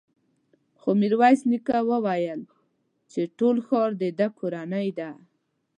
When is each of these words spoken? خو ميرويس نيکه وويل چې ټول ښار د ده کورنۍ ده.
خو 0.79 0.89
ميرويس 0.99 1.41
نيکه 1.51 1.77
وويل 1.91 2.41
چې 3.11 3.21
ټول 3.37 3.55
ښار 3.67 3.89
د 4.01 4.03
ده 4.19 4.27
کورنۍ 4.39 4.87
ده. 4.99 5.09